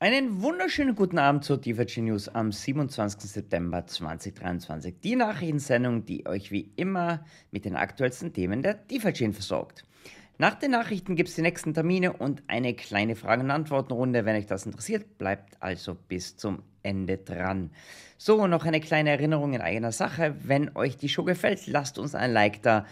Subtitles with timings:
[0.00, 3.20] Einen wunderschönen guten Abend zur DiverG News am 27.
[3.28, 4.94] September 2023.
[5.02, 9.84] Die Nachrichtensendung, die euch wie immer mit den aktuellsten Themen der DiverG versorgt.
[10.38, 14.24] Nach den Nachrichten gibt es die nächsten Termine und eine kleine Fragen- und Antwortenrunde.
[14.24, 17.70] Wenn euch das interessiert, bleibt also bis zum Ende dran.
[18.18, 20.36] So, noch eine kleine Erinnerung in eigener Sache.
[20.44, 22.86] Wenn euch die Show gefällt, lasst uns ein Like da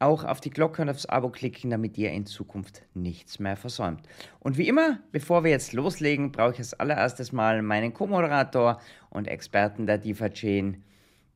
[0.00, 4.00] auch auf die Glocke und aufs Abo klicken, damit ihr in Zukunft nichts mehr versäumt.
[4.40, 8.80] Und wie immer, bevor wir jetzt loslegen, brauche ich als allererstes mal meinen Co-Moderator
[9.10, 10.82] und Experten der DIFA Chain,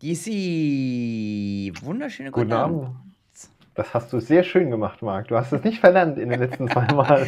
[0.03, 0.27] DC.
[1.85, 2.85] Wunderschöne guten, guten Abend.
[2.85, 2.97] Abend.
[3.75, 5.29] Das hast du sehr schön gemacht, Marc.
[5.29, 7.27] Du hast es nicht verlernt in den letzten zwei Mal.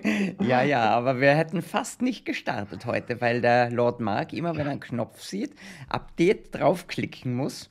[0.40, 4.66] ja, ja, aber wir hätten fast nicht gestartet heute, weil der Lord Mark immer, wenn
[4.66, 5.52] er einen Knopf sieht,
[5.88, 7.70] Update draufklicken muss.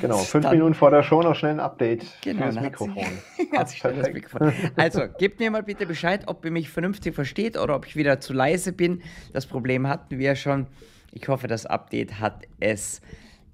[0.00, 3.04] Genau, fünf Minuten vor der Show noch schnell ein Update genau, fürs Mikrofon.
[3.36, 4.52] Sie, das Mikrofon.
[4.76, 8.20] Also, gebt mir mal bitte Bescheid, ob ihr mich vernünftig versteht oder ob ich wieder
[8.20, 9.02] zu leise bin.
[9.32, 10.66] Das Problem hatten wir schon.
[11.12, 13.00] Ich hoffe, das Update hat es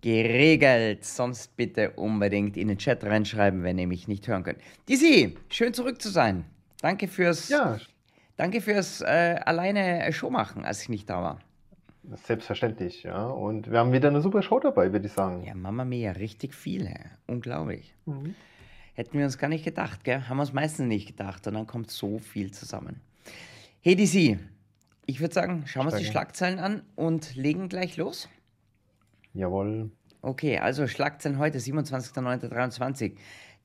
[0.00, 1.04] geregelt.
[1.04, 4.58] Sonst bitte unbedingt in den Chat reinschreiben, wenn ihr mich nicht hören könnt.
[4.88, 6.44] Dizzy, schön zurück zu sein.
[6.80, 7.78] Danke fürs, ja.
[8.36, 11.40] danke fürs äh, alleine Show machen, als ich nicht da war.
[12.14, 13.26] Selbstverständlich, ja.
[13.26, 15.44] Und wir haben wieder eine super Show dabei, würde ich sagen.
[15.44, 16.94] Ja, Mama Mia, richtig viele.
[17.26, 17.94] Unglaublich.
[18.06, 18.34] Mhm.
[18.94, 20.22] Hätten wir uns gar nicht gedacht, gell?
[20.28, 21.46] Haben wir uns meistens nicht gedacht.
[21.46, 23.00] Und dann kommt so viel zusammen.
[23.80, 24.38] Hey, DC,
[25.06, 28.28] ich würde sagen, schauen wir uns die Schlagzeilen an und legen gleich los.
[29.32, 29.90] Jawohl.
[30.22, 33.16] Okay, also Schlagzeilen heute, 27.09.23.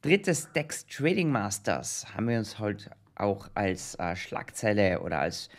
[0.01, 5.49] Drittes Dex Trading Masters haben wir uns heute auch als äh, Schlagzeile oder als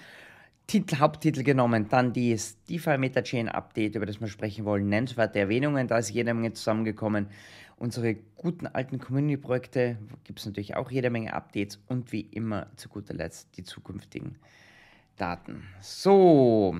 [0.67, 1.89] Titel, Haupttitel genommen.
[1.89, 2.36] Dann die
[2.69, 4.89] DeFi Metachain Update, über das wir sprechen wollen.
[4.89, 7.28] Nennenswerte Erwähnungen, da ist jede Menge zusammengekommen.
[7.77, 12.88] Unsere guten alten Community-Projekte gibt es natürlich auch jede Menge Updates und wie immer zu
[12.88, 14.37] guter Letzt die zukünftigen
[15.16, 15.62] Daten.
[15.81, 16.76] So,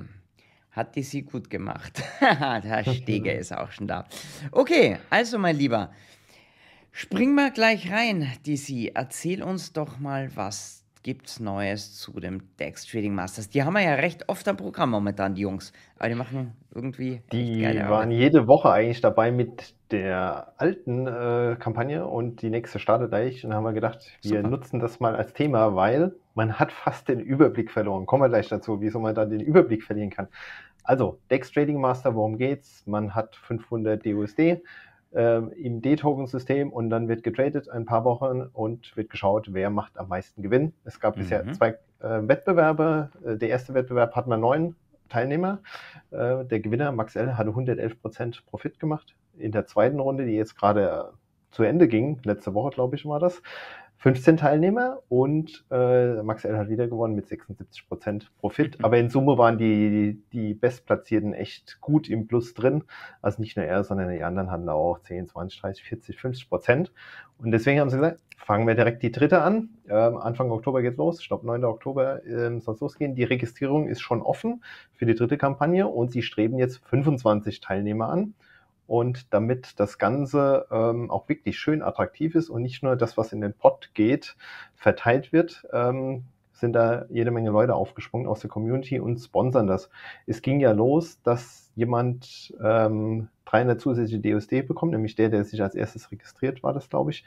[0.73, 2.03] hat die sie gut gemacht.
[2.21, 4.07] Der Steger ist auch schon da.
[4.51, 5.93] Okay, also mein Lieber,
[6.93, 8.93] springen wir gleich rein, DC.
[8.95, 13.49] Erzähl uns doch mal was gibt es Neues zu dem Dex Trading Masters?
[13.49, 15.73] Die haben wir ja recht oft am Programm momentan, die Jungs.
[16.01, 17.23] Aber die machen irgendwie.
[17.31, 23.11] Die waren jede Woche eigentlich dabei mit der alten äh, Kampagne und die nächste startet
[23.11, 23.45] gleich.
[23.45, 24.49] Und dann haben wir gedacht, wir Super.
[24.49, 28.05] nutzen das mal als Thema, weil man hat fast den Überblick verloren.
[28.05, 30.27] Kommen wir gleich dazu, wieso man da den Überblick verlieren kann.
[30.83, 32.85] Also, Dex Trading Master, worum geht's?
[32.85, 34.61] Man hat 500 DUSD
[35.17, 39.99] äh, im D-Token-System und dann wird getradet ein paar Wochen und wird geschaut, wer macht
[39.99, 40.75] am meisten Gewinn.
[40.85, 41.21] Es gab mhm.
[41.21, 43.11] bisher zwei äh, Wettbewerbe.
[43.25, 44.77] Äh, der erste Wettbewerb hatten wir neun
[45.09, 45.61] Teilnehmer.
[46.11, 49.17] Äh, der Gewinner Max L hatte 111% Profit gemacht.
[49.39, 51.13] In der zweiten Runde, die jetzt gerade
[51.51, 53.41] zu Ende ging, letzte Woche glaube ich war das,
[53.99, 58.79] 15 Teilnehmer und äh, Max L hat wieder gewonnen mit 76 Prozent Profit.
[58.79, 58.85] Mhm.
[58.85, 62.85] Aber in Summe waren die, die Bestplatzierten echt gut im Plus drin.
[63.23, 66.93] Also nicht nur er, sondern die anderen hatten auch 10, 20, 30, 40, 50 Prozent.
[67.39, 69.71] Und deswegen haben sie gesagt, fangen wir direkt die dritte an.
[69.89, 71.21] Ähm, Anfang Oktober geht's los.
[71.21, 71.65] Ich glaube, 9.
[71.65, 73.15] Oktober ähm, soll es losgehen.
[73.15, 78.09] Die Registrierung ist schon offen für die dritte Kampagne und sie streben jetzt 25 Teilnehmer
[78.09, 78.35] an.
[78.87, 83.33] Und damit das Ganze ähm, auch wirklich schön attraktiv ist und nicht nur das, was
[83.33, 84.37] in den Pot geht,
[84.75, 89.91] verteilt wird, ähm, sind da jede Menge Leute aufgesprungen aus der Community und sponsern das.
[90.27, 95.63] Es ging ja los, dass jemand ähm, 300 zusätzliche DUSD bekommt, nämlich der, der sich
[95.63, 97.25] als erstes registriert war, das glaube ich.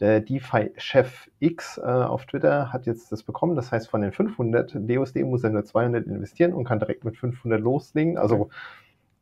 [0.00, 3.54] Der DeFi-Chef X äh, auf Twitter hat jetzt das bekommen.
[3.54, 7.16] Das heißt, von den 500 DUSD muss er nur 200 investieren und kann direkt mit
[7.16, 8.18] 500 loslegen.
[8.18, 8.50] Also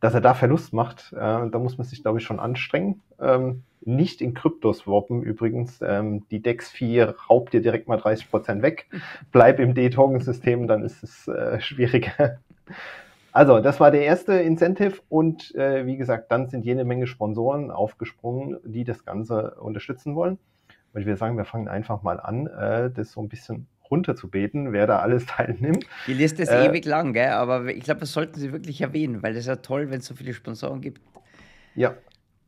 [0.01, 3.03] dass er da Verlust macht, äh, da muss man sich, glaube ich, schon anstrengen.
[3.21, 5.81] Ähm, nicht in Kryptos swappen übrigens.
[5.83, 8.87] Ähm, die DEX 4 raubt dir direkt mal 30 Prozent weg.
[9.33, 12.39] Bleib im D-Token-System, dann ist es äh, schwieriger.
[13.33, 17.71] Also, das war der erste Incentive und äh, wie gesagt, dann sind jede Menge Sponsoren
[17.71, 20.39] aufgesprungen, die das Ganze unterstützen wollen.
[20.93, 24.73] Und ich würde sagen, wir fangen einfach mal an, äh, das so ein bisschen runterzubeten,
[24.73, 25.87] wer da alles teilnimmt.
[26.07, 27.31] Die Liste ist äh, ewig lang, gell?
[27.31, 30.15] aber ich glaube, das sollten Sie wirklich erwähnen, weil ist ja toll, wenn es so
[30.15, 31.01] viele Sponsoren gibt.
[31.75, 31.95] Ja,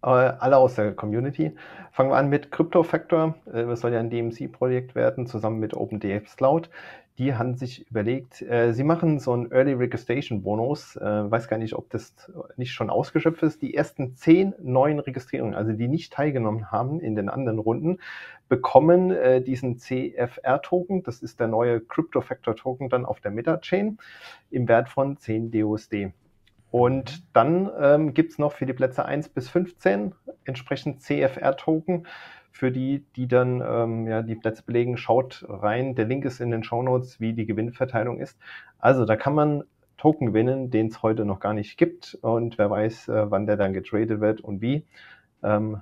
[0.03, 1.53] äh, alle aus der Community.
[1.93, 3.37] Fangen wir an mit CryptoFactor.
[3.47, 6.71] Äh, das soll ja ein DMC-Projekt werden, zusammen mit OpenDX Cloud
[7.19, 10.97] die haben sich überlegt, äh, sie machen so einen Early Registration Bonus.
[10.97, 12.15] Äh, weiß gar nicht, ob das
[12.57, 13.61] nicht schon ausgeschöpft ist.
[13.61, 17.99] Die ersten zehn neuen Registrierungen, also die nicht teilgenommen haben in den anderen Runden,
[18.49, 21.03] bekommen äh, diesen CFR-Token.
[21.03, 23.99] Das ist der neue Crypto Factor Token dann auf der Meta-Chain
[24.51, 26.13] im Wert von 10 DUSD.
[26.71, 30.15] Und dann ähm, gibt es noch für die Plätze 1 bis 15
[30.45, 32.07] entsprechend CFR-Token
[32.53, 35.95] für die, die dann ähm, ja, die Plätze belegen, schaut rein.
[35.95, 38.39] Der Link ist in den Show Notes, wie die Gewinnverteilung ist.
[38.79, 39.65] Also da kann man
[39.97, 42.19] Token gewinnen, den es heute noch gar nicht gibt.
[42.21, 44.85] Und wer weiß, äh, wann der dann getradet wird und wie.
[45.43, 45.81] Ähm,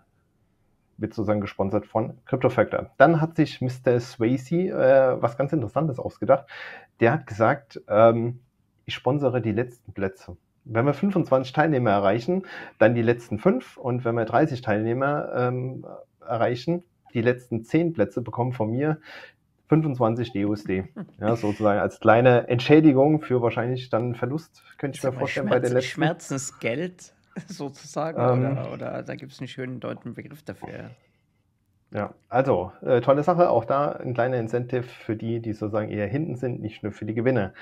[0.97, 2.91] wird sozusagen gesponsert von CryptoFactor.
[2.99, 3.99] Dann hat sich Mr.
[3.99, 6.47] Swayze äh, was ganz Interessantes ausgedacht.
[7.01, 8.41] Der hat gesagt, ähm,
[8.85, 10.37] ich sponsere die letzten Plätze.
[10.65, 12.43] Wenn wir 25 Teilnehmer erreichen,
[12.79, 13.77] dann die letzten fünf.
[13.77, 15.87] Und wenn wir 30 Teilnehmer ähm,
[16.31, 16.83] erreichen,
[17.15, 18.99] die letzten zehn Plätze bekommen von mir
[19.69, 20.85] 25 DUSD.
[21.21, 25.69] Ja, sozusagen als kleine Entschädigung für wahrscheinlich dann Verlust, könnte ich mir vorstellen, Schmerz, bei
[25.69, 25.91] den letzten.
[25.91, 27.15] Schmerzensgeld
[27.47, 30.91] sozusagen, ähm, oder, oder, da gibt es einen schönen deutschen Begriff dafür.
[31.93, 36.07] Ja, also äh, tolle Sache, auch da ein kleiner Incentive für die, die sozusagen eher
[36.07, 37.53] hinten sind, nicht nur für die Gewinne.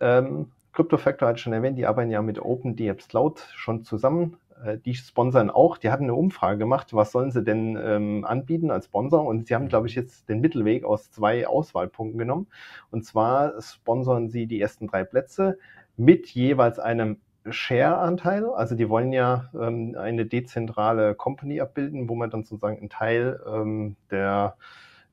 [0.00, 4.36] Ähm, CryptoFactor hat schon erwähnt, die arbeiten ja mit OpenDApps Cloud schon zusammen.
[4.62, 5.78] Äh, die sponsern auch.
[5.78, 9.24] Die hatten eine Umfrage gemacht, was sollen sie denn ähm, anbieten als Sponsor?
[9.24, 12.46] Und sie haben, glaube ich, jetzt den Mittelweg aus zwei Auswahlpunkten genommen.
[12.90, 15.58] Und zwar sponsern sie die ersten drei Plätze
[15.96, 17.18] mit jeweils einem
[17.48, 18.46] Share-Anteil.
[18.46, 23.40] Also die wollen ja ähm, eine dezentrale Company abbilden, wo man dann sozusagen einen Teil
[23.46, 24.56] ähm, der,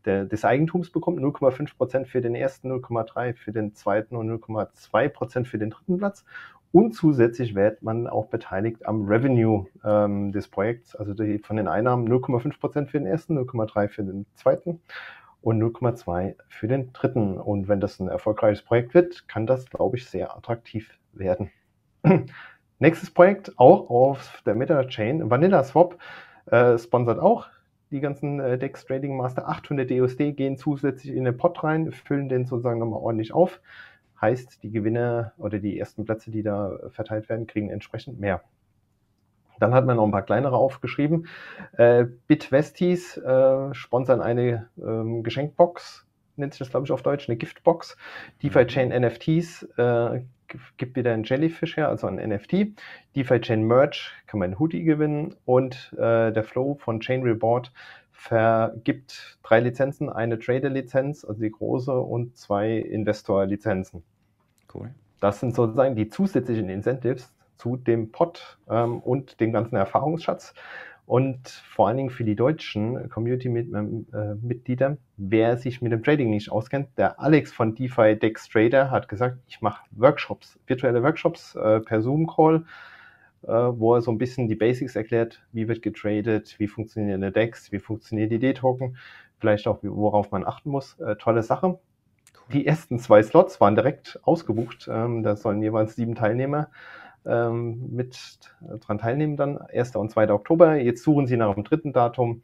[0.06, 1.20] der, des Eigentums bekommt.
[1.20, 5.98] 0,5 Prozent für den ersten, 0,3 für den zweiten und 0,2 Prozent für den dritten
[5.98, 6.24] Platz.
[6.72, 11.68] Und zusätzlich wird man auch beteiligt am Revenue ähm, des Projekts, also die, von den
[11.68, 14.82] Einnahmen 0,5 Prozent für den ersten, 0,3 für den zweiten
[15.42, 17.38] und 0,2 für den dritten.
[17.38, 21.52] Und wenn das ein erfolgreiches Projekt wird, kann das, glaube ich, sehr attraktiv werden.
[22.80, 25.98] Nächstes Projekt, auch auf der Meta-Chain, Vanilla Swap,
[26.46, 27.48] äh, sponsert auch
[27.92, 29.48] die ganzen äh, Dex Trading Master.
[29.48, 33.60] 800 DUSD gehen zusätzlich in den Pot rein, füllen den sozusagen nochmal ordentlich auf.
[34.22, 38.42] Heißt, die Gewinne oder die ersten Plätze, die da verteilt werden, kriegen entsprechend mehr.
[39.60, 41.28] Dann hat man noch ein paar kleinere aufgeschrieben.
[41.78, 47.38] Äh, Bitwesties äh, sponsern eine ähm, Geschenkbox, nennt sich das glaube ich auf Deutsch, eine
[47.38, 47.96] Giftbox.
[48.42, 50.22] DeFi Chain NFTs äh,
[50.78, 52.76] gibt wieder ein Jellyfish her, also ein NFT.
[53.16, 57.72] DeFi Chain Merch kann man ein Hoodie gewinnen und äh, der Flow von Chain Reward
[58.12, 64.04] vergibt drei Lizenzen, eine Trader-Lizenz, also die große, und zwei Investor-Lizenzen.
[64.74, 64.94] Cool.
[65.20, 70.54] Das sind sozusagen die zusätzlichen Incentives zu dem Pod ähm, und dem ganzen Erfahrungsschatz.
[71.06, 76.88] Und vor allen Dingen für die deutschen Community-Mitglieder, wer sich mit dem Trading nicht auskennt,
[76.98, 82.02] der Alex von DeFi Dex Trader hat gesagt, ich mache Workshops, virtuelle Workshops äh, per
[82.02, 82.66] Zoom-Call,
[83.44, 87.32] äh, wo er so ein bisschen die Basics erklärt, wie wird getradet, wie funktioniert eine
[87.32, 88.96] Dex, wie funktioniert die D-Token,
[89.40, 90.98] vielleicht auch, worauf man achten muss.
[91.00, 91.78] Äh, tolle Sache.
[92.54, 94.90] Die ersten zwei Slots waren direkt ausgebucht.
[94.92, 96.70] Ähm, da sollen jeweils sieben Teilnehmer
[97.26, 99.96] ähm, mit äh, dran teilnehmen dann, 1.
[99.96, 100.32] und 2.
[100.32, 100.76] Oktober.
[100.76, 102.44] Jetzt suchen Sie nach dem dritten Datum.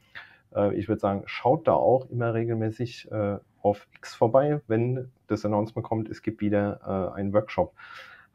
[0.55, 5.45] Äh, ich würde sagen, schaut da auch immer regelmäßig äh, auf X vorbei, wenn das
[5.45, 7.73] Announcement kommt, es gibt wieder äh, einen Workshop.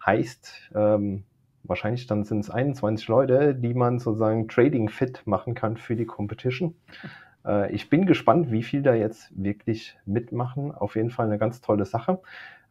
[0.04, 1.24] Heißt, ähm,
[1.62, 6.06] wahrscheinlich dann sind es 21 Leute, die man sozusagen Trading fit machen kann für die
[6.06, 6.74] Competition.
[7.44, 10.72] Äh, ich bin gespannt, wie viel da jetzt wirklich mitmachen.
[10.72, 12.20] Auf jeden Fall eine ganz tolle Sache,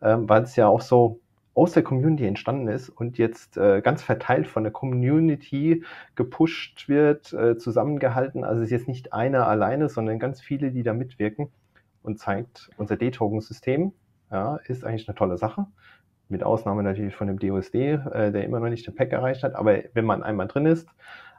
[0.01, 1.19] äh, weil es ja auch so
[1.53, 5.83] aus der Community entstanden ist und jetzt äh, ganz verteilt von der Community
[6.15, 8.43] gepusht wird, äh, zusammengehalten.
[8.43, 11.49] Also es ist jetzt nicht einer alleine, sondern ganz viele, die da mitwirken
[12.03, 13.91] und zeigt, unser D-Token-System
[14.31, 15.67] ja, ist eigentlich eine tolle Sache.
[16.29, 19.55] Mit Ausnahme natürlich von dem DOSD, äh, der immer noch nicht den Pack erreicht hat.
[19.55, 20.87] Aber wenn man einmal drin ist,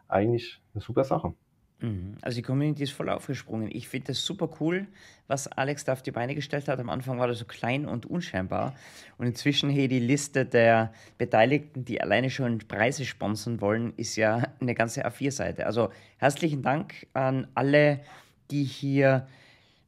[0.09, 1.35] eigentlich eine super Sache.
[1.83, 2.17] Mhm.
[2.23, 3.69] Also die Community ist voll aufgesprungen.
[3.71, 4.87] Ich finde das super cool,
[5.27, 6.79] was Alex da auf die Beine gestellt hat.
[6.79, 8.75] Am Anfang war das so klein und unscheinbar.
[9.19, 14.49] Und inzwischen hier die Liste der Beteiligten, die alleine schon Preise sponsern wollen, ist ja
[14.61, 15.67] eine ganze A4-Seite.
[15.67, 18.01] Also herzlichen Dank an alle,
[18.51, 19.27] die hier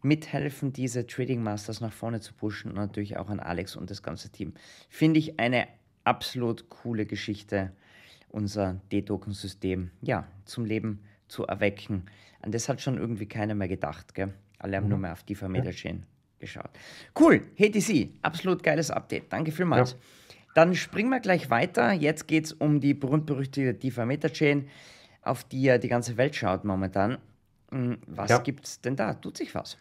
[0.03, 4.03] mithelfen, diese Trading Masters nach vorne zu pushen und natürlich auch an Alex und das
[4.03, 4.53] ganze Team.
[4.91, 5.67] Finde ich eine
[6.03, 7.73] absolut coole Geschichte,
[8.29, 12.07] unser D-Token-System ja, zum Leben zu erwecken.
[12.41, 14.15] An das hat schon irgendwie keiner mehr gedacht.
[14.15, 14.35] Gell?
[14.59, 14.91] Alle haben mhm.
[14.91, 16.05] nur mehr auf die Vermeter Chain ja.
[16.39, 16.71] geschaut.
[17.19, 19.33] Cool, HTC, absolut geiles Update.
[19.33, 19.93] Danke vielmals.
[19.93, 19.99] Ja.
[20.55, 21.93] Dann springen wir gleich weiter.
[21.93, 24.69] Jetzt geht es um die berühmt-berüchtigte DeFi Meta Chain,
[25.23, 27.19] auf die ja die ganze Welt schaut momentan.
[27.71, 28.39] Hm, was ja.
[28.39, 29.15] gibt es denn da?
[29.15, 29.79] Tut sich was?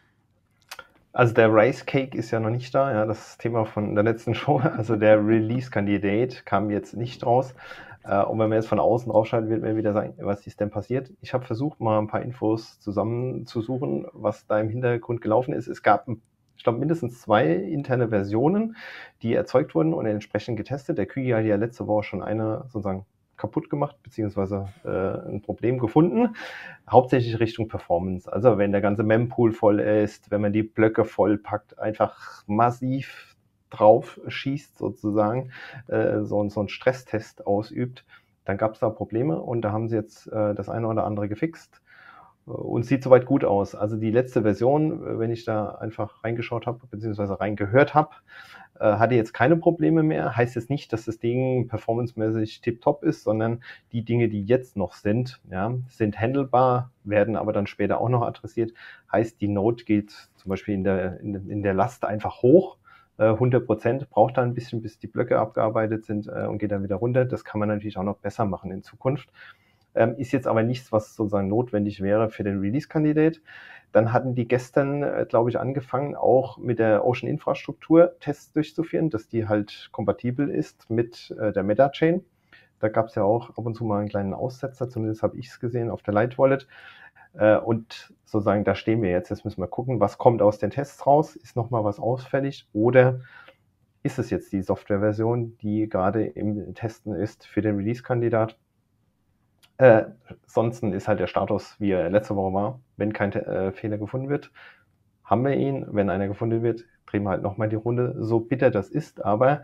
[1.14, 4.34] Also der Rice Cake ist ja noch nicht da, ja, das Thema von der letzten
[4.36, 4.58] Show.
[4.58, 7.54] Also der Release-Kandidat kam jetzt nicht raus.
[8.04, 10.70] Äh, und wenn man jetzt von außen draufschaltet, wird man wieder sagen, was ist denn
[10.70, 11.12] passiert?
[11.22, 15.68] Ich habe versucht, mal ein paar Infos zusammenzusuchen, was da im Hintergrund gelaufen ist.
[15.68, 16.08] Es gab,
[16.56, 18.76] ich glaube, mindestens zwei interne Versionen,
[19.22, 20.98] die erzeugt wurden und entsprechend getestet.
[20.98, 23.06] Der Kügi hat ja letzte Woche schon eine sozusagen
[23.36, 26.36] kaputt gemacht, beziehungsweise äh, ein Problem gefunden.
[26.90, 28.32] Hauptsächlich Richtung Performance.
[28.32, 33.33] Also wenn der ganze Mempool voll ist, wenn man die Blöcke voll packt, einfach massiv
[33.74, 35.52] drauf schießt sozusagen,
[35.88, 38.06] äh, so, so einen Stresstest ausübt,
[38.46, 41.28] dann gab es da Probleme und da haben sie jetzt äh, das eine oder andere
[41.28, 41.82] gefixt
[42.46, 43.74] und sieht soweit gut aus.
[43.74, 48.10] Also die letzte Version, wenn ich da einfach reingeschaut habe, beziehungsweise reingehört habe,
[48.80, 50.36] äh, hatte jetzt keine Probleme mehr.
[50.36, 53.64] Heißt jetzt nicht, dass das Ding performancemäßig tiptop ist, sondern
[53.94, 58.24] die Dinge, die jetzt noch sind, ja, sind handelbar, werden aber dann später auch noch
[58.24, 58.74] adressiert.
[59.12, 62.78] Heißt, die Note geht zum Beispiel in der, in, in der Last einfach hoch.
[63.18, 66.72] 100 äh, Prozent braucht da ein bisschen, bis die Blöcke abgearbeitet sind äh, und geht
[66.72, 67.26] dann wieder runter.
[67.26, 69.30] Das kann man natürlich auch noch besser machen in Zukunft.
[69.96, 73.42] Ähm, ist jetzt aber nichts, was sozusagen notwendig wäre für den Release-Kandidat.
[73.92, 79.12] Dann hatten die gestern, äh, glaube ich, angefangen, auch mit der Ocean Infrastruktur Tests durchzuführen,
[79.12, 82.24] dass die halt kompatibel ist mit der Meta-Chain.
[82.80, 85.48] Da gab es ja auch ab und zu mal einen kleinen Aussetzer, zumindest habe ich
[85.48, 86.68] es gesehen auf der Light Wallet.
[87.34, 89.30] Äh, und sozusagen, da stehen wir jetzt.
[89.30, 91.36] Jetzt müssen wir gucken, was kommt aus den Tests raus?
[91.36, 92.68] Ist nochmal was ausfällig?
[92.74, 93.22] Oder
[94.04, 98.58] ist es jetzt die Softwareversion, die gerade im Testen ist für den Release-Kandidat?
[99.78, 100.06] Äh,
[100.46, 102.80] sonst ist halt der Status, wie er letzte Woche war.
[102.98, 104.52] Wenn kein äh, Fehler gefunden wird,
[105.24, 105.86] haben wir ihn.
[105.92, 108.16] Wenn einer gefunden wird, drehen wir halt nochmal die Runde.
[108.20, 109.64] So bitter das ist, aber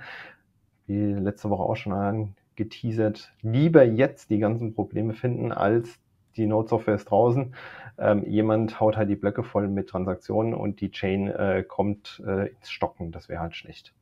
[0.87, 5.99] wie letzte Woche auch schon angeteasert, lieber jetzt die ganzen Probleme finden, als
[6.37, 7.55] die Node-Software ist draußen.
[7.97, 12.49] Ähm, jemand haut halt die Blöcke voll mit Transaktionen und die Chain äh, kommt äh,
[12.49, 13.11] ins Stocken.
[13.11, 13.93] Das wäre halt schlecht.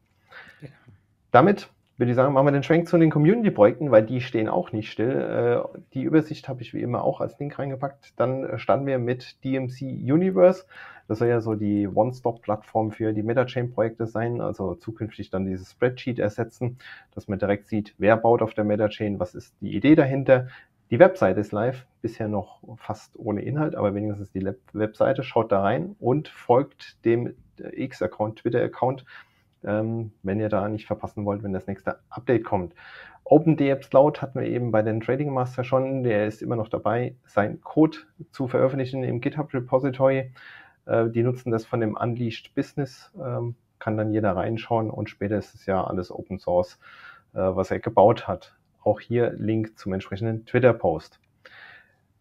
[0.62, 0.69] Ja.
[1.31, 4.72] Damit würde ich sagen, machen wir den Schwenk zu den Community-Projekten, weil die stehen auch
[4.72, 5.65] nicht still.
[5.74, 8.13] Äh, die Übersicht habe ich wie immer auch als Link reingepackt.
[8.17, 10.65] Dann äh, standen wir mit DMC Universe.
[11.07, 16.19] Das soll ja so die One-Stop-Plattform für die Metachain-Projekte sein, also zukünftig dann dieses Spreadsheet
[16.19, 16.77] ersetzen,
[17.15, 20.48] dass man direkt sieht, wer baut auf der Metachain, was ist die Idee dahinter.
[20.89, 25.22] Die Webseite ist live, bisher noch fast ohne Inhalt, aber wenigstens die Webseite.
[25.24, 29.03] Schaut da rein und folgt dem X-Account, Twitter-Account,
[29.65, 32.74] ähm, wenn ihr da nicht verpassen wollt, wenn das nächste Update kommt.
[33.25, 37.15] OpenDApps Cloud hatten wir eben bei den Trading Master schon, der ist immer noch dabei,
[37.25, 37.98] sein Code
[38.32, 40.32] zu veröffentlichen im GitHub Repository.
[40.86, 45.38] Äh, die nutzen das von dem Unleashed Business, ähm, kann dann jeder reinschauen und später
[45.38, 46.79] ist es ja alles Open Source,
[47.34, 48.56] äh, was er gebaut hat.
[48.88, 51.20] Auch hier Link zum entsprechenden Twitter-Post.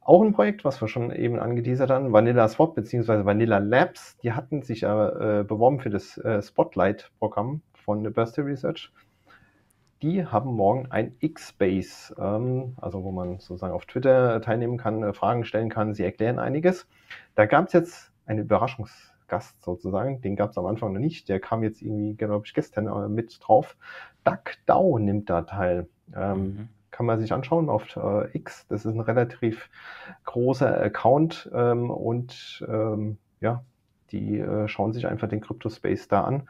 [0.00, 3.24] Auch ein Projekt, was wir schon eben angeteasert haben, Vanilla Swap bzw.
[3.24, 8.92] Vanilla Labs, die hatten sich äh, beworben für das äh, Spotlight-Programm von Bursty Research.
[10.02, 15.12] Die haben morgen ein X-Space, ähm, also wo man sozusagen auf Twitter teilnehmen kann, äh,
[15.12, 16.88] Fragen stellen kann, sie erklären einiges.
[17.36, 18.48] Da gab es jetzt einen
[19.26, 22.54] Überraschungsgast sozusagen, den gab es am Anfang noch nicht, der kam jetzt irgendwie, glaube ich,
[22.54, 23.76] gestern äh, mit drauf.
[24.24, 25.88] Duck Dow nimmt da teil.
[26.14, 28.66] Ähm, mhm kann man sich anschauen auf äh, X.
[28.68, 29.68] Das ist ein relativ
[30.24, 33.62] großer Account ähm, und ähm, ja,
[34.12, 36.48] die äh, schauen sich einfach den Crypto-Space da an.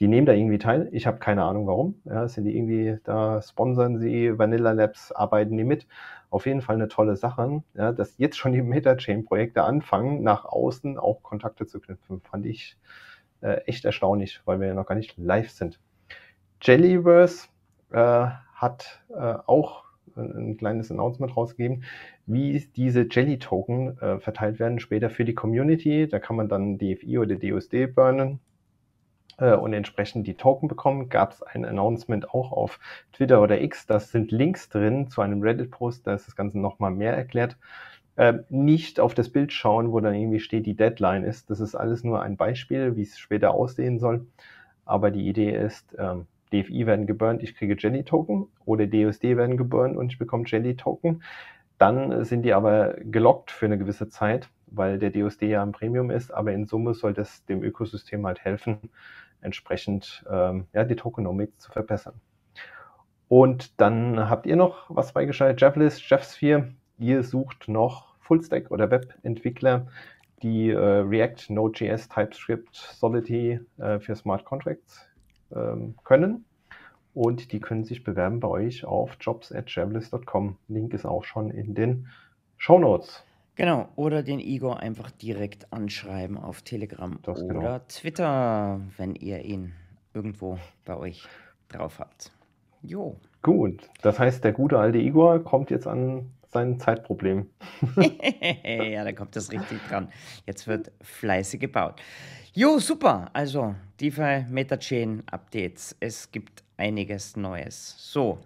[0.00, 0.88] Die nehmen da irgendwie teil.
[0.92, 2.00] Ich habe keine Ahnung warum.
[2.04, 5.86] Ja, sind die irgendwie, da sponsern sie Vanilla Labs, arbeiten die mit.
[6.30, 10.98] Auf jeden Fall eine tolle Sache, ja, dass jetzt schon die Metachain-Projekte anfangen, nach außen
[10.98, 12.20] auch Kontakte zu knüpfen.
[12.20, 12.76] Fand ich
[13.40, 15.80] äh, echt erstaunlich, weil wir ja noch gar nicht live sind.
[16.62, 17.48] Jellyverse
[17.90, 19.84] äh, hat äh, auch
[20.18, 21.84] ein kleines Announcement rausgegeben,
[22.26, 26.08] wie diese Jelly-Token äh, verteilt werden später für die Community.
[26.08, 28.40] Da kann man dann DFI oder DUSD burnen
[29.38, 31.08] äh, und entsprechend die Token bekommen.
[31.08, 32.78] Gab es ein Announcement auch auf
[33.12, 33.86] Twitter oder X.
[33.86, 37.56] Das sind Links drin zu einem Reddit-Post, da ist das Ganze nochmal mehr erklärt.
[38.16, 41.50] Äh, nicht auf das Bild schauen, wo dann irgendwie steht, die Deadline ist.
[41.50, 44.26] Das ist alles nur ein Beispiel, wie es später aussehen soll.
[44.84, 49.96] Aber die Idee ist, ähm, DFI werden geburnt, ich kriege Jelly-Token oder DUSD werden geburnt
[49.96, 51.22] und ich bekomme Jelly-Token.
[51.78, 56.10] Dann sind die aber gelockt für eine gewisse Zeit, weil der DUSD ja ein Premium
[56.10, 58.78] ist, aber in Summe soll das dem Ökosystem halt helfen,
[59.40, 62.20] entsprechend ähm, ja, die Tokenomics zu verbessern.
[63.28, 66.72] Und dann habt ihr noch was beigeschaltet, Javlis, Javsphere.
[66.98, 69.86] Ihr sucht noch Fullstack oder Webentwickler,
[70.42, 75.07] die äh, React, Node.js, TypeScript, Solidity äh, für Smart Contracts
[75.54, 76.44] ähm, können.
[77.14, 80.56] Und die können sich bewerben bei euch auf jobs.javelist.com.
[80.68, 82.06] Link ist auch schon in den
[82.56, 83.24] Show Notes.
[83.56, 87.78] Genau, oder den Igor einfach direkt anschreiben auf Telegram das oder genau.
[87.88, 89.72] Twitter, wenn ihr ihn
[90.14, 91.26] irgendwo bei euch
[91.68, 92.30] drauf habt.
[92.82, 93.16] Jo.
[93.42, 97.46] Gut, das heißt, der gute alte Igor kommt jetzt an sein Zeitproblem.
[98.64, 100.08] ja, da kommt das richtig dran.
[100.46, 102.00] Jetzt wird fleißig gebaut.
[102.52, 103.30] Jo, super.
[103.32, 105.96] Also, DeFi Metachain Updates.
[106.00, 107.94] Es gibt einiges Neues.
[107.98, 108.40] So,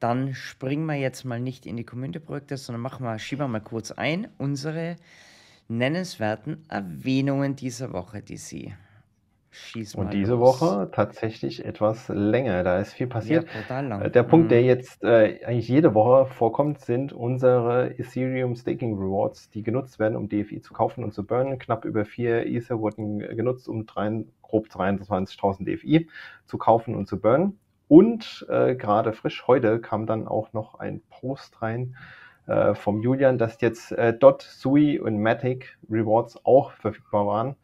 [0.00, 3.60] dann springen wir jetzt mal nicht in die Community-Projekte, sondern machen wir, schieben wir mal
[3.60, 4.96] kurz ein unsere
[5.68, 8.74] nennenswerten Erwähnungen dieser Woche, die Sie
[9.56, 10.60] Schieß und diese los.
[10.60, 12.62] Woche tatsächlich etwas länger.
[12.62, 13.46] Da ist viel passiert.
[13.46, 14.02] Ja, total lang.
[14.02, 14.66] Äh, der Punkt, der mhm.
[14.66, 20.28] jetzt äh, eigentlich jede Woche vorkommt, sind unsere Ethereum Staking Rewards, die genutzt werden, um
[20.28, 21.58] DFI zu kaufen und zu burnen.
[21.58, 26.08] Knapp über vier Ether wurden genutzt, um drei, grob 23.000 DFI
[26.44, 27.58] zu kaufen und zu burnen.
[27.88, 31.96] Und äh, gerade frisch heute kam dann auch noch ein Post rein
[32.46, 37.56] äh, vom Julian, dass jetzt äh, Dot, Sui und Matic Rewards auch verfügbar waren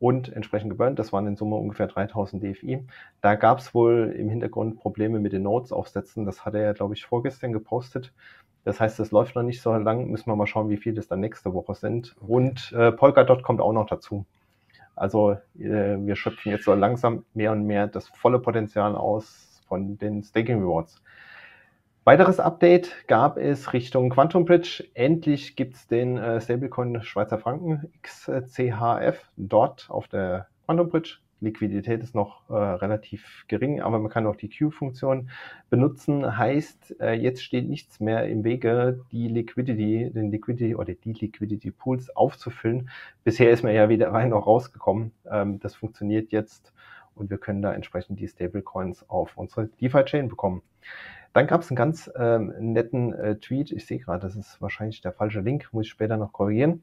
[0.00, 0.98] und entsprechend geburnt.
[0.98, 2.84] Das waren in Summe ungefähr 3000 DFI.
[3.20, 6.24] Da gab es wohl im Hintergrund Probleme mit den Nodes aufsetzen.
[6.24, 8.12] Das hat er ja, glaube ich, vorgestern gepostet.
[8.64, 10.10] Das heißt, es läuft noch nicht so lang.
[10.10, 12.16] Müssen wir mal schauen, wie viel das dann nächste Woche sind.
[12.26, 14.24] Und äh, Polkadot kommt auch noch dazu.
[14.96, 19.98] Also äh, wir schöpfen jetzt so langsam mehr und mehr das volle Potenzial aus von
[19.98, 21.02] den Staking Rewards.
[22.06, 24.84] Weiteres Update gab es Richtung Quantum Bridge.
[24.92, 31.20] Endlich gibt es den äh, Stablecoin Schweizer Franken XCHF dort auf der Quantum Bridge.
[31.40, 35.30] Liquidität ist noch äh, relativ gering, aber man kann auch die Q-Funktion
[35.70, 36.36] benutzen.
[36.36, 41.70] Heißt, äh, jetzt steht nichts mehr im Wege, die Liquidity, den Liquidity oder die Liquidity
[41.70, 42.90] Pools aufzufüllen.
[43.24, 45.12] Bisher ist man ja wieder rein auch rausgekommen.
[45.30, 46.74] Ähm, das funktioniert jetzt
[47.14, 50.60] und wir können da entsprechend die Stablecoins auf unsere DeFi-Chain bekommen.
[51.34, 53.72] Dann gab es einen ganz ähm, netten äh, Tweet.
[53.72, 56.82] Ich sehe gerade, das ist wahrscheinlich der falsche Link, muss ich später noch korrigieren.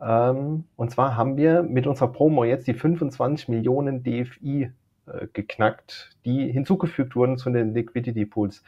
[0.00, 4.70] Ähm, und zwar haben wir mit unserer Promo jetzt die 25 Millionen DFI
[5.06, 8.62] äh, geknackt, die hinzugefügt wurden zu den Liquidity Pools.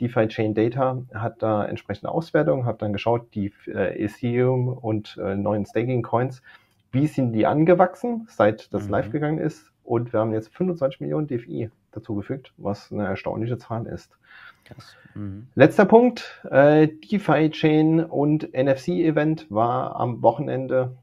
[0.00, 5.34] DeFi Chain Data hat da entsprechende Auswertungen, hat dann geschaut, die äh, Ethereum und äh,
[5.34, 6.42] neuen Staking Coins,
[6.92, 8.90] wie sind die angewachsen, seit das mhm.
[8.90, 9.72] live gegangen ist.
[9.82, 14.16] Und wir haben jetzt 25 Millionen DFI dazugefügt, was eine erstaunliche Zahl ist.
[15.14, 15.48] Mhm.
[15.54, 20.96] Letzter Punkt, äh, DeFi Chain und NFC Event war am Wochenende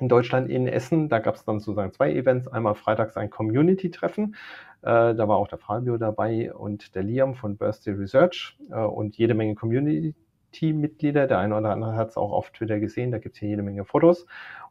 [0.00, 1.08] in Deutschland in Essen.
[1.08, 2.48] Da gab es dann sozusagen zwei Events.
[2.48, 4.34] Einmal freitags ein Community-Treffen.
[4.82, 9.16] Äh, da war auch der Fabio dabei und der Liam von Birthday Research äh, und
[9.16, 11.26] jede Menge Community-Mitglieder.
[11.26, 13.12] Der eine oder andere hat es auch auf Twitter gesehen.
[13.12, 14.26] Da gibt es hier jede Menge Fotos.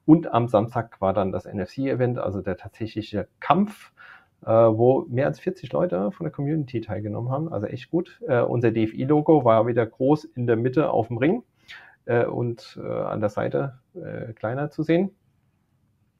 [0.06, 3.92] Und am Samstag war dann das NFC-Event, also der tatsächliche Kampf
[4.42, 7.54] wo mehr als 40 Leute von der Community teilgenommen haben.
[7.54, 8.20] Also echt gut.
[8.28, 11.44] Äh, unser DFI-Logo war wieder groß in der Mitte auf dem Ring
[12.06, 15.12] äh, und äh, an der Seite äh, kleiner zu sehen.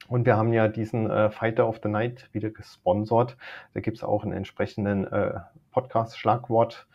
[0.08, 3.36] Und wir haben ja diesen äh, Fighter of the Night wieder gesponsert.
[3.74, 5.06] Da gibt es auch einen entsprechenden
[5.70, 6.86] Podcast, Schlagwort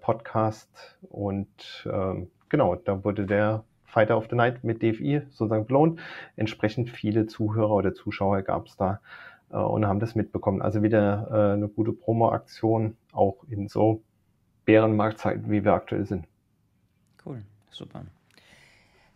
[0.00, 0.98] Podcast.
[1.02, 6.00] Und ähm, genau, da wurde der Fighter of the Night mit DFI sozusagen belohnt.
[6.36, 9.00] Entsprechend viele Zuhörer oder Zuschauer gab es da
[9.50, 10.62] äh, und haben das mitbekommen.
[10.62, 14.02] Also wieder äh, eine gute Promo-Aktion, auch in so
[14.64, 16.26] Bärenmarktzeiten, wie wir aktuell sind.
[17.24, 18.04] Cool, super.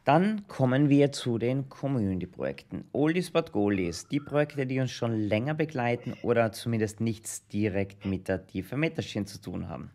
[0.04, 2.84] Dann kommen wir zu den Community-Projekten.
[2.92, 8.28] Oldies but Goldies, die Projekte, die uns schon länger begleiten oder zumindest nichts direkt mit
[8.28, 9.90] der tiefen Metachain zu tun haben.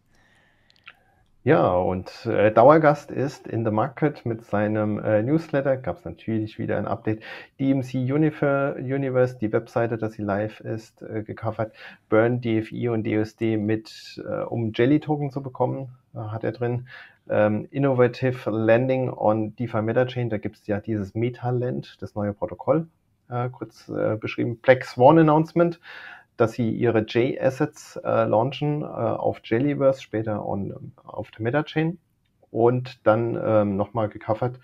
[1.46, 5.78] Ja, und äh, Dauergast ist in the Market mit seinem äh, Newsletter.
[5.78, 7.24] Gab es natürlich wieder ein Update.
[7.62, 11.74] DMC Universe, die Webseite, dass sie live ist, äh, gecovert.
[12.10, 16.90] Burn, DFI und DSD mit, äh, um Jelly-Token zu bekommen, äh, hat er drin.
[17.30, 22.88] Ähm, Innovative Landing on DeFi Metachain, da gibt es ja dieses Metaland, das neue Protokoll,
[23.30, 24.58] äh, kurz äh, beschrieben.
[24.58, 25.80] Black Swan Announcement
[26.40, 32.00] dass sie ihre J-Assets äh, launchen äh, auf Jellyverse, später on, auf der Metachain
[32.50, 34.60] und dann ähm, nochmal gecovert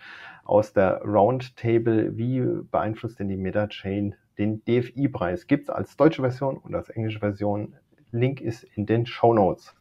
[0.45, 5.47] aus der Roundtable, wie beeinflusst denn die Metachain den DFI-Preis?
[5.47, 7.75] Gibt es als deutsche Version und als englische Version.
[8.11, 9.75] Link ist in den Show Notes.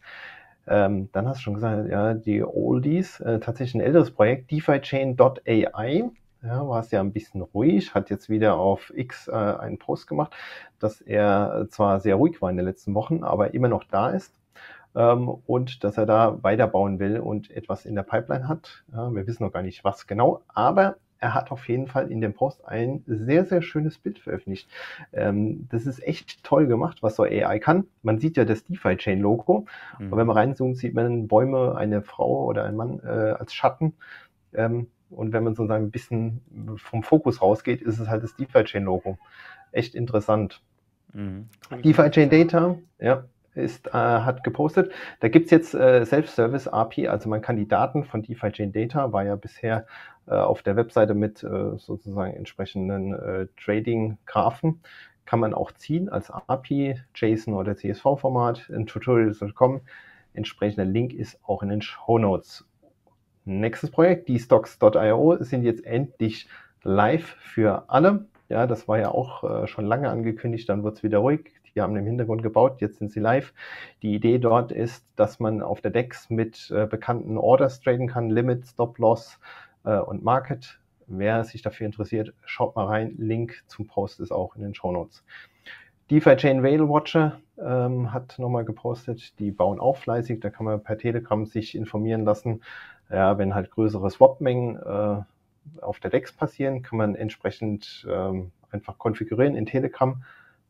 [0.67, 6.11] Ähm, dann hast du schon gesagt, ja, die Oldies, äh, tatsächlich ein älteres Projekt, DeFiChain.ai
[6.45, 10.07] ja, war es ja ein bisschen ruhig, hat jetzt wieder auf X äh, einen Post
[10.07, 10.35] gemacht,
[10.79, 14.39] dass er zwar sehr ruhig war in den letzten Wochen, aber immer noch da ist
[14.95, 18.85] ähm, und dass er da weiterbauen will und etwas in der Pipeline hat.
[18.93, 22.21] Ja, wir wissen noch gar nicht, was genau, aber er hat auf jeden Fall in
[22.21, 24.69] dem Post ein sehr, sehr schönes Bild veröffentlicht.
[25.13, 27.87] Ähm, das ist echt toll gemacht, was so AI kann.
[28.03, 29.65] Man sieht ja das DeFi-Chain-Logo,
[29.99, 30.13] mhm.
[30.13, 33.95] und wenn man reinzoomt, sieht man Bäume, eine Frau oder ein Mann äh, als Schatten.
[34.53, 36.41] Ähm, und wenn man sozusagen ein bisschen
[36.77, 39.19] vom Fokus rausgeht, ist es halt das DeFi-Chain-Logo.
[39.73, 40.63] Echt interessant.
[41.13, 41.49] Mhm.
[41.83, 44.93] DeFi-Chain Data, ja, ist, äh, hat gepostet.
[45.21, 49.13] Da gibt's jetzt äh, Self-Service API, also man kann die Daten von DeFi Chain Data,
[49.13, 49.87] war ja bisher
[50.27, 54.81] äh, auf der Webseite mit äh, sozusagen entsprechenden äh, Trading-Graphen,
[55.25, 58.69] kann man auch ziehen als API, JSON oder CSV-Format.
[58.69, 59.81] In Tutorials.com
[60.35, 62.67] entsprechender Link ist auch in den Show Notes.
[63.47, 66.49] Nächstes Projekt, die Stocks.io, sind jetzt endlich
[66.83, 68.27] live für alle.
[68.49, 71.53] Ja, das war ja auch äh, schon lange angekündigt, dann wird es wieder ruhig.
[71.75, 73.53] Die haben im Hintergrund gebaut, jetzt sind sie live.
[74.03, 78.31] Die Idee dort ist, dass man auf der DEX mit äh, bekannten Orders traden kann,
[78.31, 79.39] Limit, Stop Loss
[79.85, 80.79] äh, und Market.
[81.07, 83.15] Wer sich dafür interessiert, schaut mal rein.
[83.19, 85.23] Link zum Post ist auch in den Show Notes.
[86.11, 90.83] DeFi Chain Whale Watcher ähm, hat nochmal gepostet, die bauen auch fleißig, da kann man
[90.83, 92.63] per Telegram sich informieren lassen.
[93.11, 98.99] Ja, wenn halt größere Swap-Mengen äh, auf der DEX passieren, kann man entsprechend ähm, einfach
[98.99, 100.23] konfigurieren in Telegram,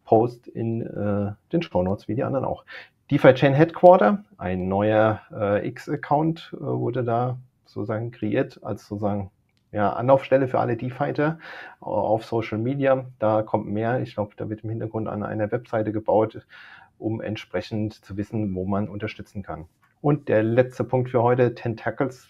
[0.04, 2.64] Post in äh, den Show Notes wie die anderen auch.
[3.10, 9.30] DeFi Chain Headquarter, ein neuer äh, X-Account äh, wurde da sozusagen kreiert als sozusagen
[9.72, 11.38] ja, Anlaufstelle für alle DeFighter
[11.80, 13.06] auf Social Media.
[13.18, 14.00] Da kommt mehr.
[14.00, 16.46] Ich glaube, da wird im Hintergrund an einer Webseite gebaut,
[16.98, 19.66] um entsprechend zu wissen, wo man unterstützen kann.
[20.04, 22.28] Und der letzte Punkt für heute, Tentacles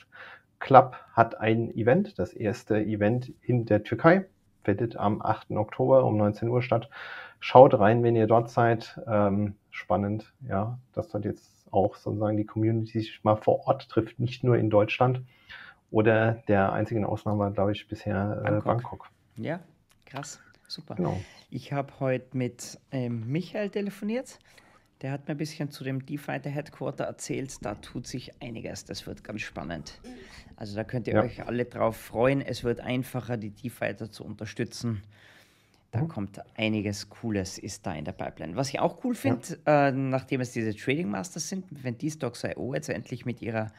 [0.60, 4.26] Club hat ein Event, das erste Event in der Türkei,
[4.62, 5.50] findet am 8.
[5.50, 6.88] Oktober um 19 Uhr statt.
[7.40, 9.00] Schaut rein, wenn ihr dort seid.
[9.08, 14.20] Ähm, spannend, ja, dass dort jetzt auch sozusagen die Community sich mal vor Ort trifft,
[14.20, 15.22] nicht nur in Deutschland.
[15.90, 18.64] Oder der einzigen Ausnahme, glaube ich, bisher äh, Bangkok.
[18.64, 19.08] Bangkok.
[19.34, 19.58] Ja,
[20.06, 20.40] krass.
[20.68, 20.94] Super.
[20.94, 21.20] Genau.
[21.50, 24.38] Ich habe heute mit ähm, Michael telefoniert.
[25.02, 27.64] Der hat mir ein bisschen zu dem DeFi Headquarter erzählt.
[27.64, 28.84] Da tut sich einiges.
[28.84, 30.00] Das wird ganz spannend.
[30.56, 31.22] Also da könnt ihr ja.
[31.22, 32.40] euch alle drauf freuen.
[32.40, 35.02] Es wird einfacher, die DeFighter zu unterstützen.
[35.90, 36.08] Da mhm.
[36.08, 38.56] kommt einiges Cooles, ist da in der Pipeline.
[38.56, 39.88] Was ich auch cool finde, ja.
[39.88, 43.70] äh, nachdem es diese Trading Masters sind, wenn die Stocks.io jetzt endlich mit ihrer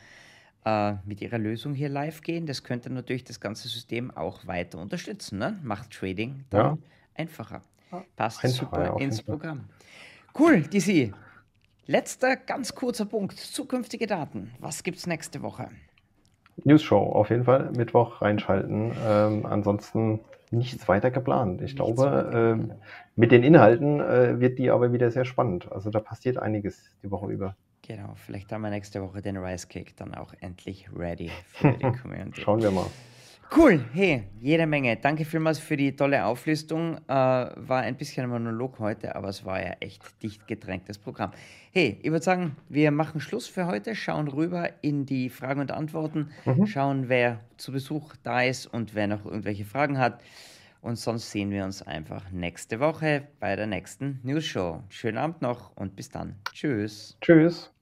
[0.65, 2.45] äh, mit ihrer Lösung hier live gehen.
[2.45, 5.39] Das könnte natürlich das ganze System auch weiter unterstützen.
[5.39, 5.59] Ne?
[5.63, 6.77] Macht Trading dann ja.
[7.13, 7.61] einfacher.
[8.15, 9.65] Passt Einfacher, super ins Programm.
[10.37, 11.13] Cool, DC.
[11.85, 13.37] Letzter ganz kurzer Punkt.
[13.37, 14.51] Zukünftige Daten.
[14.59, 15.69] Was gibt es nächste Woche?
[16.65, 17.71] News Show auf jeden Fall.
[17.71, 18.91] Mittwoch reinschalten.
[19.07, 20.19] Ähm, ansonsten
[20.51, 21.61] nichts weiter geplant.
[21.61, 22.75] Ich nichts glaube, äh,
[23.15, 25.71] mit den Inhalten äh, wird die aber wieder sehr spannend.
[25.71, 27.55] Also da passiert einiges die Woche über.
[27.87, 31.91] Genau, vielleicht haben wir nächste Woche den Rice Cake dann auch endlich ready für die
[32.01, 32.41] Community.
[32.41, 32.87] Schauen wir mal.
[33.53, 34.97] Cool, hey, jede Menge.
[34.97, 36.97] Danke vielmals für die tolle Auflistung.
[37.07, 41.31] Äh, war ein bisschen ein Monolog heute, aber es war ja echt dicht gedrängtes Programm.
[41.71, 45.71] Hey, ich würde sagen, wir machen Schluss für heute, schauen rüber in die Fragen und
[45.71, 46.65] Antworten, mhm.
[46.65, 50.21] schauen, wer zu Besuch da ist und wer noch irgendwelche Fragen hat.
[50.81, 54.83] Und sonst sehen wir uns einfach nächste Woche bei der nächsten News Show.
[54.89, 56.35] Schönen Abend noch und bis dann.
[56.53, 57.17] Tschüss.
[57.21, 57.74] Tschüss.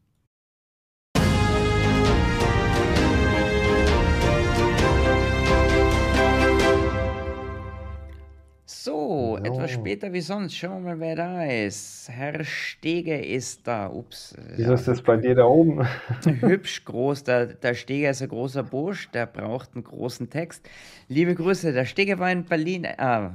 [8.83, 10.57] So, so, etwas später wie sonst.
[10.57, 12.09] Schauen wir mal, wer da ist.
[12.09, 13.87] Herr Stege ist da.
[13.87, 14.35] Ups.
[14.57, 15.87] Wieso ist das bei dir da oben?
[16.41, 17.23] Hübsch groß.
[17.23, 20.69] Der, der Stege ist ein großer Bursch, der braucht einen großen Text.
[21.07, 23.29] Liebe Grüße, der Stege war in Berlin, äh,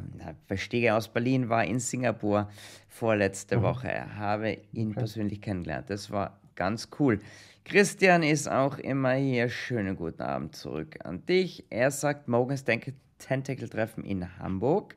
[0.51, 2.51] der Stege aus Berlin war in Singapur
[2.91, 3.63] vorletzte mhm.
[3.63, 4.19] Woche.
[4.19, 4.99] Habe ihn okay.
[4.99, 5.89] persönlich kennengelernt.
[5.89, 7.21] Das war ganz cool.
[7.65, 9.49] Christian ist auch immer hier.
[9.49, 11.65] Schönen guten Abend zurück an dich.
[11.71, 14.95] Er sagt, morgens denke Tentacle-Treffen in Hamburg.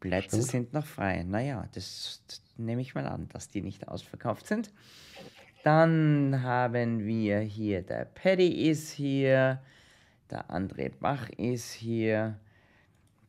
[0.00, 0.44] Plätze Stimmt.
[0.50, 1.22] sind noch frei.
[1.22, 4.72] Naja, das, das nehme ich mal an, dass die nicht ausverkauft sind.
[5.62, 9.60] Dann haben wir hier, der Paddy ist hier,
[10.30, 12.38] der André Bach ist hier,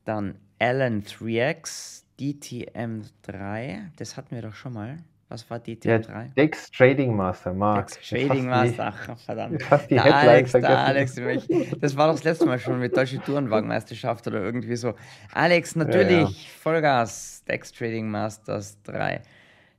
[0.06, 4.98] dann Alan 3X, DTM3, das hatten wir doch schon mal.
[5.32, 6.10] Was war DTM3?
[6.10, 7.88] Ja, Dex Trading Master, Mark.
[7.88, 9.64] Dex Trading Master, ach verdammt.
[9.64, 11.16] Fast die der Alex, der Alex,
[11.80, 14.94] das war doch das letzte Mal schon mit Deutsche Tourenwagenmeisterschaft oder irgendwie so.
[15.32, 16.60] Alex, natürlich, ja, ja.
[16.60, 19.22] Vollgas, Dex Trading Masters 3.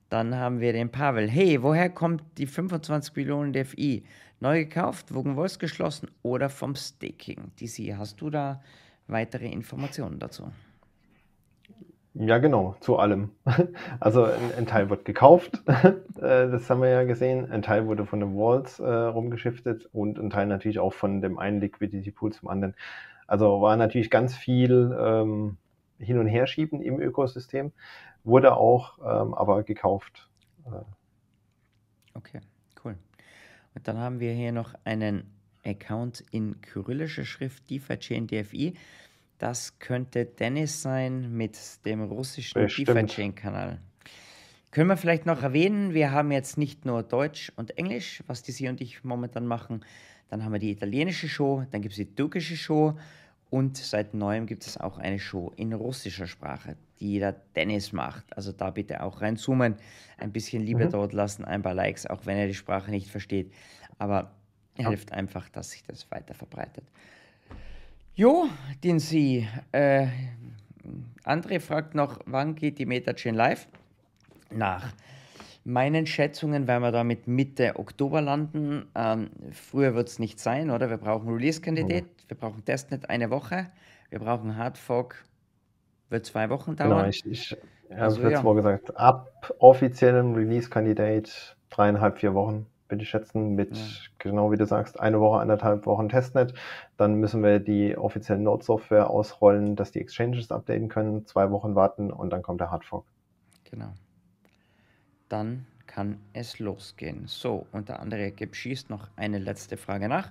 [0.09, 1.29] Dann haben wir den Pavel.
[1.29, 4.05] Hey, woher kommt die 25 Millionen DFI?
[4.41, 7.53] Neu gekauft, Wogenwolfs geschlossen oder vom Staking?
[7.61, 8.63] DC, hast du da
[9.07, 10.51] weitere Informationen dazu?
[12.15, 13.31] Ja, genau, zu allem.
[14.01, 17.51] Also ein, ein Teil wird gekauft, äh, das haben wir ja gesehen.
[17.51, 21.39] Ein Teil wurde von den Walls äh, rumgeschiftet und ein Teil natürlich auch von dem
[21.39, 22.75] einen Liquidity Pool zum anderen.
[23.27, 25.57] Also war natürlich ganz viel ähm,
[25.99, 27.73] Hin- und Herschieben im Ökosystem,
[28.25, 30.29] wurde auch ähm, aber gekauft.
[32.15, 32.41] Okay,
[32.85, 32.97] cool.
[33.75, 35.33] Und dann haben wir hier noch einen
[35.65, 38.75] Account in kyrillischer Schrift, DeFi Chain DFI.
[39.43, 43.81] Das könnte Dennis sein mit dem russischen DeFi-Chain-Kanal.
[44.71, 48.53] Können wir vielleicht noch erwähnen, wir haben jetzt nicht nur Deutsch und Englisch, was die
[48.53, 49.85] Sie und ich momentan machen.
[50.29, 52.97] Dann haben wir die italienische Show, dann gibt es die türkische Show
[53.51, 58.37] und seit neuem gibt es auch eine Show in russischer Sprache, die der Dennis macht.
[58.37, 59.75] Also da bitte auch reinzoomen,
[60.19, 60.91] ein bisschen Liebe mhm.
[60.91, 63.53] dort lassen, ein paar Likes, auch wenn er die Sprache nicht versteht.
[63.99, 64.37] Aber
[64.79, 64.89] ja.
[64.89, 66.85] hilft einfach, dass sich das weiter verbreitet.
[68.15, 68.47] Jo,
[68.85, 69.49] den Sie.
[69.73, 70.07] Äh,
[71.25, 73.69] André fragt noch, wann geht die MetaChain live?
[74.51, 74.93] Nach
[75.65, 78.91] meinen Schätzungen werden wir damit Mitte Oktober landen.
[78.95, 80.91] Ähm, früher wird es nicht sein, oder?
[80.91, 82.29] Wir brauchen Release-Kandidat, mhm.
[82.29, 83.69] wir brauchen Testnet eine Woche,
[84.11, 85.25] wir brauchen Hardfork,
[86.11, 87.11] wird zwei Wochen genau, dauern.
[87.11, 87.57] Genau, ich, ich
[87.91, 88.43] habe also, letztes ja.
[88.43, 93.83] Mal gesagt, ab offiziellem Release-Kandidat dreieinhalb, vier Wochen würde ich schätzen, mit, ja.
[94.19, 96.55] genau wie du sagst, eine Woche, anderthalb Wochen Testnet.
[96.97, 102.13] Dann müssen wir die offizielle Node-Software ausrollen, dass die Exchanges updaten können, zwei Wochen warten
[102.13, 103.05] und dann kommt der Hardfork.
[103.65, 103.93] Genau
[105.33, 107.27] dann kann es losgehen.
[107.27, 110.31] So, und der andere Geb schießt noch eine letzte Frage nach.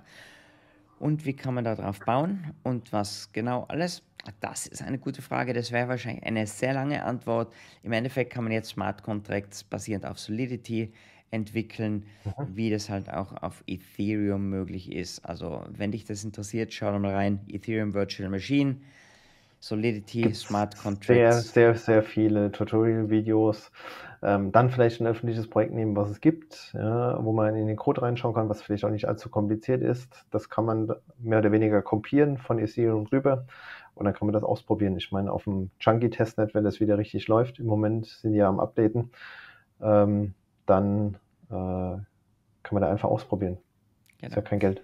[0.98, 4.04] Und wie kann man darauf bauen und was genau alles?
[4.40, 5.52] Das ist eine gute Frage.
[5.52, 7.52] Das wäre wahrscheinlich eine sehr lange Antwort.
[7.82, 10.92] Im Endeffekt kann man jetzt Smart Contracts basierend auf Solidity
[11.32, 12.46] entwickeln, mhm.
[12.54, 15.24] wie das halt auch auf Ethereum möglich ist.
[15.24, 17.40] Also, wenn dich das interessiert, schau da mal rein.
[17.48, 18.76] Ethereum Virtual Machine,
[19.58, 21.06] Solidity, Smart Contracts.
[21.06, 23.72] Sehr, sehr, sehr viele Tutorial-Videos.
[24.24, 27.76] Ähm, dann vielleicht ein öffentliches Projekt nehmen, was es gibt, ja, wo man in den
[27.76, 30.26] Code reinschauen kann, was vielleicht auch nicht allzu kompliziert ist.
[30.30, 33.46] Das kann man mehr oder weniger kopieren von Ethereum rüber
[33.94, 34.96] und dann kann man das ausprobieren.
[34.96, 38.48] Ich meine, auf dem Chunky-Testnet, wenn das wieder richtig läuft, im Moment sind die ja
[38.48, 39.10] am Updaten,
[39.80, 40.34] ähm,
[40.66, 41.16] dann
[41.50, 43.58] äh, kann man da einfach ausprobieren.
[44.18, 44.28] Genau.
[44.28, 44.82] Ist ja kein Geld.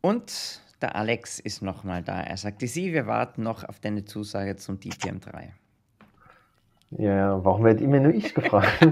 [0.00, 2.20] Und der Alex ist nochmal da.
[2.20, 5.50] Er sagte, Sie, wir warten noch auf deine Zusage zum DTM3.
[6.90, 8.78] Ja, warum wird immer nur ich gefragt?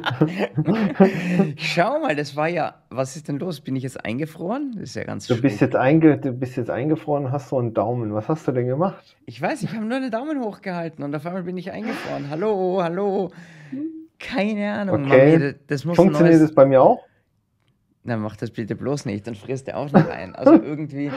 [1.57, 3.63] Schau mal, das war ja, was ist denn los?
[3.63, 4.73] Bin ich jetzt eingefroren?
[4.75, 7.73] Das ist ja ganz du bist, jetzt einge, du bist jetzt eingefroren, hast so einen
[7.73, 8.13] Daumen.
[8.13, 9.17] Was hast du denn gemacht?
[9.25, 12.29] Ich weiß, ich habe nur einen Daumen hochgehalten und auf einmal bin ich eingefroren.
[12.29, 13.31] Hallo, hallo.
[14.19, 15.05] Keine Ahnung.
[15.05, 15.39] Okay.
[15.39, 17.03] Mami, das muss Funktioniert das bei mir auch?
[18.05, 20.35] Na, mach das bitte bloß nicht, dann frisst er auch noch ein.
[20.35, 21.11] Also irgendwie,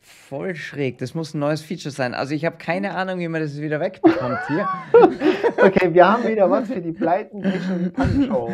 [0.00, 0.98] voll schräg.
[0.98, 2.14] Das muss ein neues Feature sein.
[2.14, 4.68] Also ich habe keine Ahnung, wie man das wieder wegbekommt hier.
[5.62, 7.42] okay, wir haben wieder was für die Pleiten
[8.26, 8.52] Show.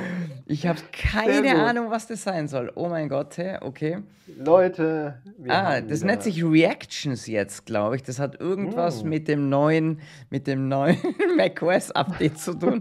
[0.53, 2.71] Ich habe keine Ahnung, was das sein soll.
[2.75, 4.03] Oh mein Gott, okay.
[4.39, 5.15] Leute.
[5.49, 8.03] ah, das nennt sich Reactions jetzt, glaube ich.
[8.03, 9.09] Das hat irgendwas mm.
[9.09, 10.97] mit dem neuen, mit dem neuen
[11.37, 12.81] macOS Update zu tun.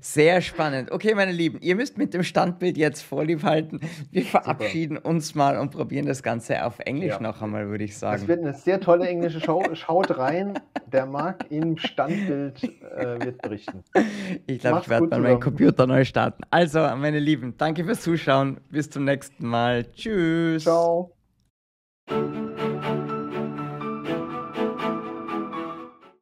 [0.00, 0.92] Sehr spannend.
[0.92, 3.80] Okay, meine Lieben, ihr müsst mit dem Standbild jetzt vorlieb halten.
[4.10, 5.08] Wir verabschieden Super.
[5.08, 7.20] uns mal und probieren das Ganze auf Englisch ja.
[7.20, 8.20] noch einmal, würde ich sagen.
[8.20, 9.62] Das wird eine sehr tolle englische Show.
[9.72, 10.54] Schaut rein.
[10.92, 13.82] Der Marc im Standbild äh, wird berichten.
[14.46, 16.42] Ich glaube, ich werde mal meinen Computer neu starten.
[16.50, 18.60] Also, meine Lieben, danke fürs Zuschauen.
[18.70, 19.90] Bis zum nächsten Mal.
[19.92, 20.64] Tschüss.
[20.64, 21.12] Ciao.